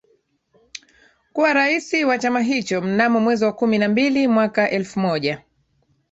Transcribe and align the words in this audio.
kuwa 1.33 1.53
Rais 1.53 1.93
wa 1.93 2.17
chama 2.17 2.41
hicho 2.41 2.81
Mnamo 2.81 3.19
mwezi 3.19 3.45
wa 3.45 3.53
kumi 3.53 3.77
na 3.77 3.89
mbili 3.89 4.27
mwaka 4.27 4.69
elfu 4.69 4.99
moja 4.99 5.41